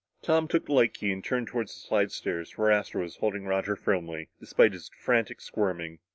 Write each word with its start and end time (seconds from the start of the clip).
Tom 0.23 0.47
took 0.47 0.65
the 0.65 0.73
light 0.73 0.95
key 0.95 1.11
and 1.11 1.23
turned 1.23 1.45
toward 1.45 1.67
the 1.67 1.73
slidestairs 1.73 2.53
where 2.57 2.71
Astro 2.71 3.03
was 3.03 3.17
holding 3.17 3.45
Roger 3.45 3.75
firmly, 3.75 4.29
despite 4.39 4.73
his 4.73 4.89
frantic 4.97 5.39
squirming. 5.39 5.99